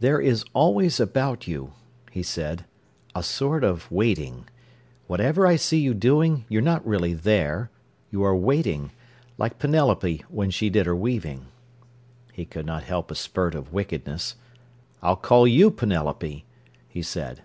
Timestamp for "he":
2.12-2.22, 12.30-12.44, 16.86-17.00